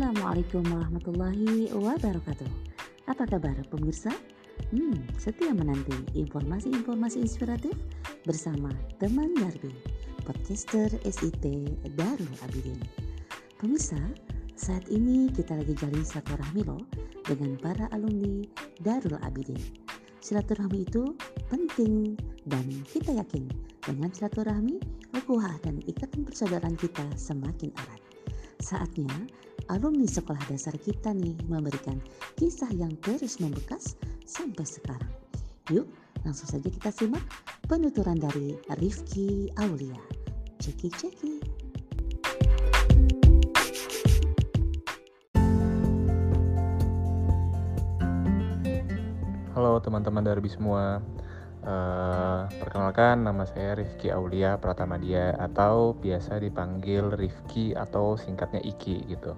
[0.00, 2.48] Assalamualaikum warahmatullahi wabarakatuh.
[3.04, 4.08] Apa kabar pemirsa?
[4.72, 7.76] Hmm, setia menanti informasi-informasi inspiratif
[8.24, 9.68] bersama teman Darbi,
[10.24, 11.44] podcaster SIT
[12.00, 12.80] Darul Abidin.
[13.60, 14.00] Pemirsa,
[14.56, 16.80] saat ini kita lagi jalin silaturahmi loh
[17.28, 18.40] dengan para alumni
[18.80, 19.60] Darul Abidin.
[20.24, 21.12] Silaturahmi itu
[21.52, 22.16] penting
[22.48, 23.52] dan kita yakin
[23.84, 24.80] dengan silaturahmi,
[25.12, 28.00] ukhuwah dan ikatan persaudaraan kita semakin erat.
[28.64, 29.08] Saatnya
[29.70, 32.02] alumni sekolah dasar kita nih memberikan
[32.34, 33.94] kisah yang terus membekas
[34.26, 35.14] sampai sekarang.
[35.70, 35.86] Yuk,
[36.26, 37.22] langsung saja kita simak
[37.70, 39.94] penuturan dari Rifki Aulia.
[40.58, 41.38] Ceki-ceki.
[49.54, 50.98] Halo teman-teman Darbi semua.
[51.60, 59.36] Uh, perkenalkan nama saya Rifki Aulia Pratamadia atau biasa dipanggil Rifki atau singkatnya Iki gitu.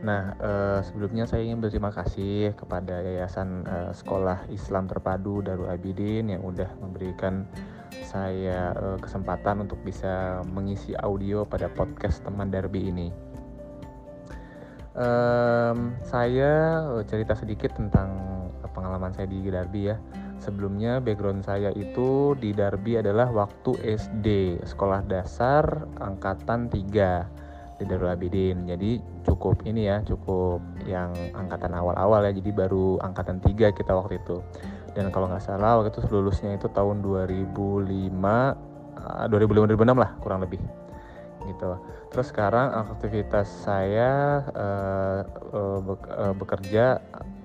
[0.00, 6.32] Nah uh, sebelumnya saya ingin berterima kasih kepada Yayasan uh, Sekolah Islam Terpadu Darul Abidin
[6.32, 7.44] yang udah memberikan
[8.00, 13.08] saya uh, kesempatan untuk bisa mengisi audio pada podcast teman Darbi ini.
[14.96, 18.40] Um, saya cerita sedikit tentang
[18.72, 20.00] pengalaman saya di Darbi ya
[20.42, 28.10] Sebelumnya background saya itu di Darbi adalah waktu SD, sekolah dasar angkatan 3 di Darul
[28.10, 28.66] Abidin.
[28.66, 32.34] Jadi cukup ini ya, cukup yang angkatan awal-awal ya.
[32.34, 34.42] Jadi baru angkatan 3 kita waktu itu.
[34.98, 37.86] Dan kalau nggak salah waktu itu lulusnya itu tahun 2005
[39.30, 40.58] 2005 2006 lah kurang lebih
[41.46, 41.78] gitu.
[42.10, 45.22] Terus sekarang aktivitas saya uh,
[45.54, 47.00] uh, bekerja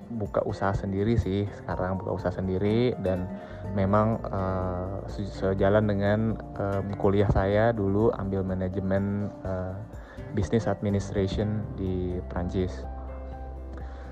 [0.08, 3.28] buka usaha sendiri sih sekarang buka usaha sendiri dan
[3.76, 6.18] memang uh, sejalan dengan
[6.56, 9.76] uh, kuliah saya dulu ambil manajemen uh,
[10.32, 12.84] business administration di Prancis.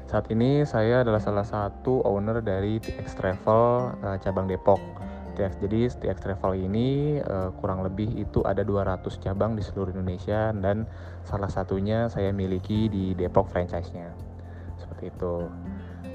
[0.06, 4.78] Saat ini saya adalah salah satu owner dari TX Travel uh, cabang Depok.
[5.36, 10.48] TX, jadi TX Travel ini uh, kurang lebih itu ada 200 cabang di seluruh Indonesia
[10.56, 10.88] dan
[11.28, 14.16] salah satunya saya miliki di Depok franchise-nya.
[14.80, 15.44] Seperti itu.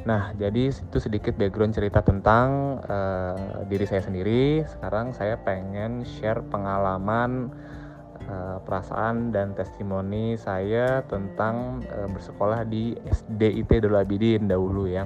[0.02, 4.66] Nah, jadi itu sedikit background cerita tentang uh, diri saya sendiri.
[4.66, 7.54] Sekarang saya pengen share pengalaman,
[8.26, 15.06] uh, perasaan dan testimoni saya tentang uh, bersekolah di SDIT Darul Abidin dahulu ya.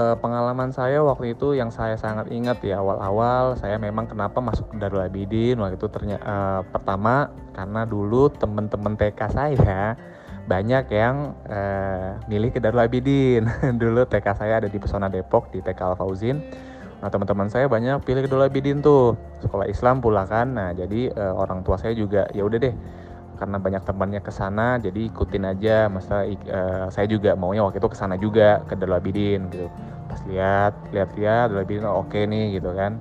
[0.00, 4.72] Uh, pengalaman saya waktu itu yang saya sangat ingat ya awal-awal saya memang kenapa masuk
[4.80, 9.94] Darul Abidin waktu itu ternyata uh, eh, pertama karena dulu teman-teman TK saya
[10.48, 13.46] banyak yang uh, milih ke Darul Abidin.
[13.82, 16.42] Dulu TK saya ada di Pesona Depok di TK Al Fauzin.
[16.98, 19.14] Nah teman-teman saya banyak pilih Darul Abidin tuh.
[19.38, 20.58] Sekolah Islam pula kan.
[20.58, 22.74] Nah jadi uh, orang tua saya juga ya udah deh
[23.40, 25.88] karena banyak temannya ke sana jadi ikutin aja.
[25.88, 29.72] Masa uh, saya juga maunya waktu itu ke sana juga ke Darul Abidin gitu.
[30.12, 33.00] Pas lihat lihat-lihat Darul Abidin oh, oke okay nih gitu kan.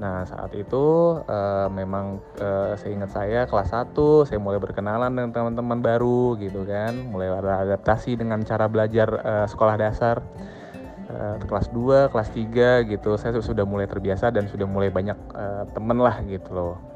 [0.00, 3.92] Nah saat itu uh, memang uh, seingat saya kelas 1
[4.24, 6.96] saya mulai berkenalan dengan teman-teman baru gitu kan.
[7.12, 10.24] Mulai beradaptasi dengan cara belajar uh, sekolah dasar.
[11.12, 15.68] Uh, kelas 2, kelas 3 gitu saya sudah mulai terbiasa dan sudah mulai banyak uh,
[15.68, 16.91] temen lah gitu loh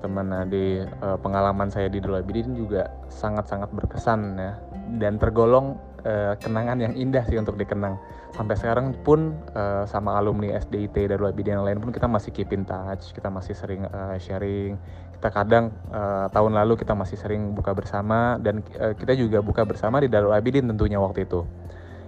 [0.00, 4.52] teman nah di uh, pengalaman saya di Darul Abidin juga sangat-sangat berkesan ya.
[4.98, 8.00] Dan tergolong uh, kenangan yang indah sih untuk dikenang.
[8.32, 12.50] Sampai sekarang pun uh, sama alumni SDIT Darul Abidin yang lain pun kita masih keep
[12.50, 14.80] in touch kita masih sering uh, sharing.
[15.20, 19.68] Kita kadang uh, tahun lalu kita masih sering buka bersama dan uh, kita juga buka
[19.68, 21.44] bersama di Darul Abidin tentunya waktu itu.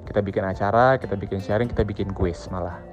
[0.03, 2.91] Kita bikin acara kita bikin sharing kita bikin quiz malah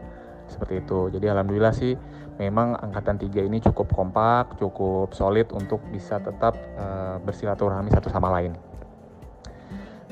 [0.49, 1.93] seperti itu jadi alhamdulillah sih
[2.41, 8.33] memang angkatan tiga ini cukup kompak cukup solid untuk bisa tetap uh, bersilaturahmi satu sama
[8.33, 8.57] lain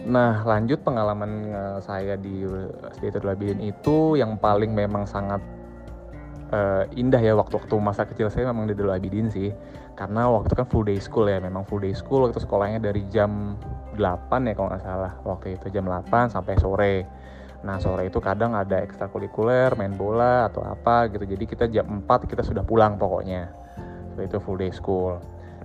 [0.07, 2.47] Nah, lanjut pengalaman uh, saya di
[2.95, 5.43] SD Labidin itu yang paling memang sangat
[6.55, 9.51] uh, indah ya waktu-waktu masa kecil saya memang di Darul Abidin sih.
[9.99, 13.59] Karena waktu kan full day school ya, memang full day school waktu sekolahnya dari jam
[13.99, 15.11] 8 ya kalau nggak salah.
[15.27, 16.95] Waktu itu jam 8 sampai sore.
[17.65, 21.25] Nah sore itu kadang ada ekstrakurikuler, main bola atau apa gitu.
[21.25, 23.49] Jadi kita jam 4 kita sudah pulang pokoknya.
[24.17, 25.17] Itu full day school.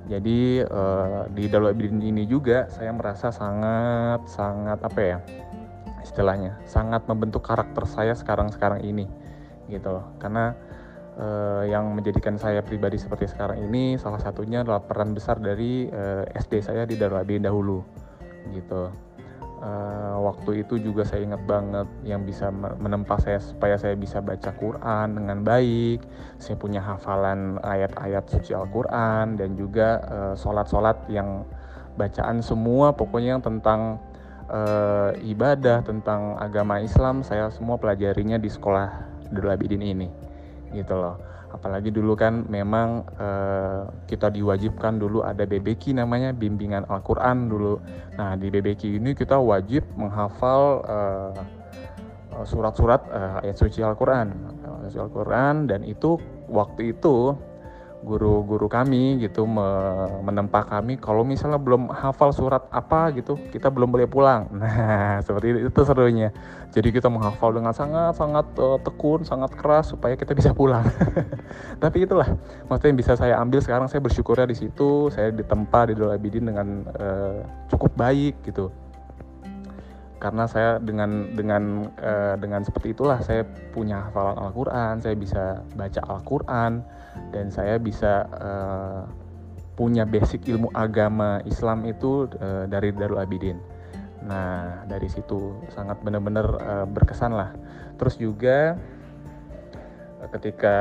[0.09, 5.19] Jadi uh, di dalam ini juga saya merasa sangat sangat apa ya
[6.03, 9.07] istilahnya sangat membentuk karakter saya sekarang-sekarang ini
[9.71, 10.05] gitu loh.
[10.19, 10.53] Karena
[11.17, 16.25] uh, yang menjadikan saya pribadi seperti sekarang ini salah satunya adalah peran besar dari uh,
[16.35, 17.85] SD saya di Darul Abidin dahulu
[18.51, 18.91] gitu
[19.63, 24.51] uh, waktu itu juga saya ingat banget yang bisa menempa saya supaya saya bisa baca
[24.53, 26.03] Quran dengan baik.
[26.43, 31.47] Saya punya hafalan ayat-ayat suci Al-Quran dan juga uh, sholat-sholat yang
[31.95, 34.01] bacaan semua pokoknya yang tentang
[34.49, 38.89] uh, ibadah tentang agama Islam saya semua pelajarinya di sekolah
[39.29, 40.09] Darul Abidin ini
[40.73, 47.53] gitu loh apalagi dulu kan memang uh, kita diwajibkan dulu ada BBQ namanya bimbingan Al-Quran
[47.53, 47.79] dulu.
[48.17, 51.37] Nah di BBQ ini kita wajib menghafal uh,
[52.49, 54.33] surat-surat uh, ayat suci Al-Quran.
[54.93, 56.19] Al-Quran dan itu
[56.51, 57.33] waktu itu
[58.03, 59.47] guru-guru kami gitu
[60.23, 64.51] menempa kami kalau misalnya belum hafal surat apa gitu kita belum boleh pulang.
[64.63, 66.29] Nah seperti itu, itu serunya.
[66.73, 70.87] Jadi kita menghafal dengan sangat sangat uh, tekun sangat keras supaya kita bisa pulang.
[71.83, 72.27] Tapi itulah
[72.71, 76.49] maksudnya yang bisa saya ambil sekarang saya bersyukurnya di situ saya ditempa di Dola Abidin
[76.49, 78.71] dengan uh, cukup baik gitu
[80.23, 83.43] karena saya dengan dengan uh, dengan seperti itulah saya
[83.75, 86.87] punya hafalan Al-Qur'an, saya bisa baca Al-Qur'an
[87.35, 89.03] dan saya bisa uh,
[89.75, 93.59] punya basic ilmu agama Islam itu uh, dari Darul Abidin.
[94.23, 97.51] Nah, dari situ sangat benar-benar uh, berkesan lah.
[97.99, 98.79] Terus juga
[100.31, 100.79] ketika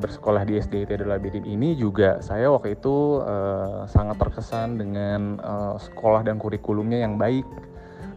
[0.00, 5.76] bersekolah di SDIT Darul Abidin ini juga saya waktu itu uh, sangat terkesan dengan uh,
[5.76, 7.44] sekolah dan kurikulumnya yang baik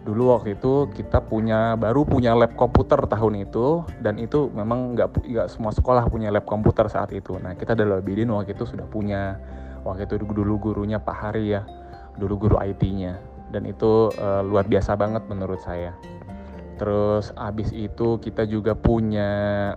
[0.04, 5.24] dulu waktu itu kita punya baru punya lab komputer tahun itu dan itu memang nggak
[5.24, 7.40] nggak semua sekolah punya lab komputer saat itu.
[7.40, 9.40] Nah kita dari Labidin waktu itu sudah punya.
[9.84, 11.68] Waktu itu dulu gurunya Pak Hari ya
[12.16, 13.20] dulu guru IT-nya
[13.52, 15.92] dan itu uh, luar biasa banget menurut saya.
[16.80, 19.76] Terus abis itu kita juga punya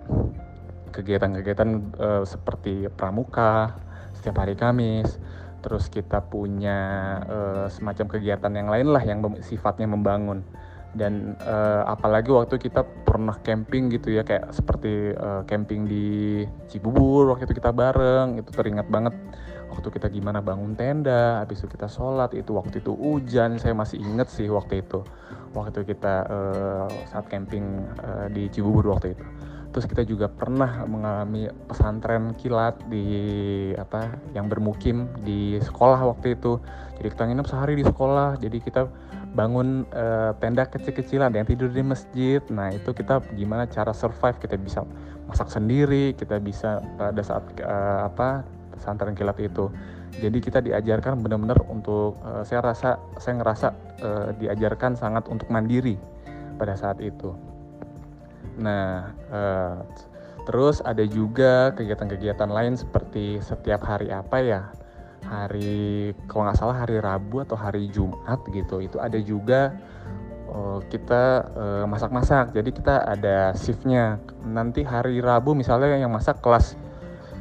[0.94, 3.76] kegiatan-kegiatan uh, seperti pramuka
[4.16, 5.20] setiap hari Kamis
[5.64, 6.78] terus kita punya
[7.26, 10.44] uh, semacam kegiatan yang lain lah yang sifatnya membangun.
[10.96, 16.40] Dan uh, apalagi waktu kita pernah camping gitu ya kayak seperti uh, camping di
[16.72, 19.12] Cibubur waktu itu kita bareng itu teringat banget.
[19.66, 24.00] Waktu kita gimana bangun tenda habis itu kita sholat itu waktu itu hujan saya masih
[24.00, 25.04] inget sih waktu itu.
[25.52, 29.24] Waktu kita uh, saat camping uh, di Cibubur waktu itu
[29.72, 33.06] terus kita juga pernah mengalami pesantren kilat di
[33.76, 36.58] apa yang bermukim di sekolah waktu itu.
[36.96, 38.40] Jadi kita nginep sehari di sekolah.
[38.40, 38.88] Jadi kita
[39.36, 42.40] bangun uh, tenda kecil-kecilan yang tidur di masjid.
[42.48, 44.40] Nah itu kita gimana cara survive?
[44.40, 44.80] Kita bisa
[45.26, 49.68] masak sendiri kita bisa pada saat uh, apa pesantren kilat itu.
[50.16, 53.68] Jadi kita diajarkan benar-benar untuk uh, saya rasa saya ngerasa
[54.00, 56.00] uh, diajarkan sangat untuk mandiri
[56.56, 57.36] pada saat itu
[58.56, 59.84] Nah, uh,
[60.48, 64.62] terus ada juga kegiatan-kegiatan lain seperti setiap hari apa ya?
[65.26, 68.80] Hari kalau nggak salah hari Rabu atau hari Jumat gitu.
[68.80, 69.76] Itu ada juga
[70.48, 71.22] uh, kita
[71.52, 72.56] uh, masak-masak.
[72.56, 74.22] Jadi kita ada shiftnya.
[74.46, 76.78] Nanti hari Rabu misalnya yang masak kelas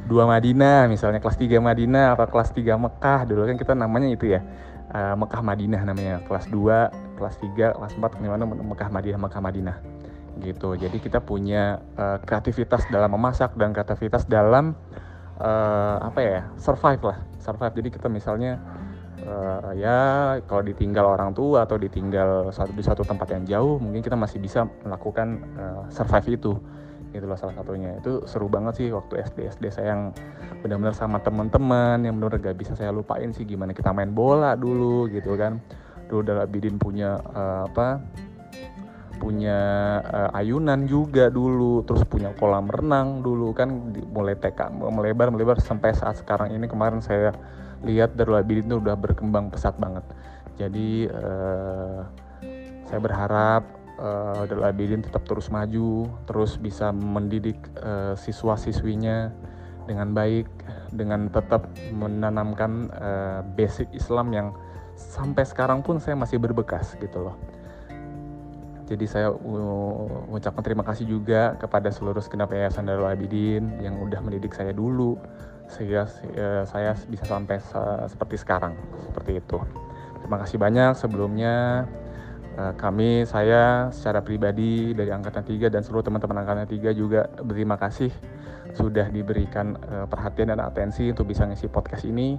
[0.06, 3.26] 2 Madinah, misalnya kelas 3 Madinah atau kelas 3 Mekah.
[3.26, 4.42] Dulu kan kita namanya itu ya.
[4.96, 6.22] Mekah Madinah namanya.
[6.24, 9.76] Kelas 2, kelas 3, kelas 4 gimana Mekah Madinah, Mekah Madinah
[10.42, 10.76] gitu.
[10.76, 14.76] Jadi kita punya uh, kreativitas dalam memasak dan kreativitas dalam
[15.40, 17.74] uh, apa ya survive lah, survive.
[17.76, 18.60] Jadi kita misalnya
[19.24, 19.98] uh, ya
[20.44, 24.38] kalau ditinggal orang tua atau ditinggal satu di satu tempat yang jauh, mungkin kita masih
[24.40, 26.52] bisa melakukan uh, survive itu.
[27.16, 27.96] Itulah salah satunya.
[27.96, 30.02] Itu seru banget sih waktu SD SD saya yang
[30.60, 35.08] benar-benar sama teman-teman yang benar gak bisa saya lupain sih gimana kita main bola dulu
[35.08, 35.62] gitu kan.
[36.06, 37.98] Dulu dalam Bidin punya uh, apa
[39.26, 39.58] punya
[40.06, 45.58] uh, ayunan juga dulu, terus punya kolam renang dulu kan di, mulai TK melebar melebar
[45.58, 47.34] sampai saat sekarang ini kemarin saya
[47.82, 50.06] lihat Darul Abidin itu udah berkembang pesat banget.
[50.54, 52.06] Jadi uh,
[52.86, 53.66] saya berharap
[53.98, 59.34] uh, Darul Abidin tetap terus maju, terus bisa mendidik uh, siswa-siswinya
[59.90, 60.46] dengan baik,
[60.94, 64.48] dengan tetap menanamkan uh, basic Islam yang
[64.94, 67.55] sampai sekarang pun saya masih berbekas gitu loh
[68.86, 74.54] jadi saya mengucapkan terima kasih juga kepada seluruh segenap yayasan Darul Abidin yang udah mendidik
[74.54, 75.18] saya dulu
[75.66, 76.06] sehingga
[76.38, 77.58] eh, saya bisa sampai
[78.06, 78.78] seperti sekarang
[79.10, 79.58] seperti itu.
[80.22, 81.84] Terima kasih banyak sebelumnya
[82.54, 87.74] eh, kami saya secara pribadi dari angkatan 3 dan seluruh teman-teman angkatan 3 juga berterima
[87.82, 88.14] kasih
[88.78, 92.38] sudah diberikan eh, perhatian dan atensi untuk bisa ngisi podcast ini.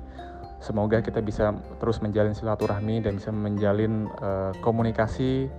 [0.63, 4.09] Semoga kita bisa terus menjalin silaturahmi dan bisa menjalin
[4.65, 5.53] komunikasi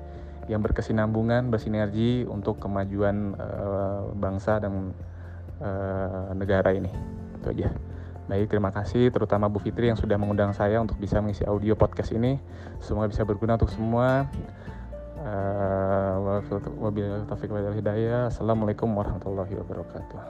[0.49, 4.97] yang berkesinambungan, bersinergi untuk kemajuan uh, bangsa dan
[5.61, 6.89] uh, negara ini.
[7.39, 7.71] Itu aja.
[8.29, 12.13] Baik, terima kasih terutama Bu Fitri yang sudah mengundang saya untuk bisa mengisi audio podcast
[12.13, 12.37] ini.
[12.81, 14.29] Semoga bisa berguna untuk semua.
[15.19, 16.41] Uh,
[16.79, 18.29] Wabillahi taufiq wal hidayah.
[18.29, 20.21] Assalamualaikum warahmatullahi wabarakatuh.